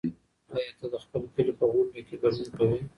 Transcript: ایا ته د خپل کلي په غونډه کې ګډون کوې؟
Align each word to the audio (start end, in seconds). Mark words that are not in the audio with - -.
ایا 0.55 0.71
ته 0.79 0.85
د 0.93 0.95
خپل 1.03 1.21
کلي 1.33 1.53
په 1.59 1.65
غونډه 1.71 1.99
کې 2.07 2.15
ګډون 2.21 2.47
کوې؟ 2.57 2.79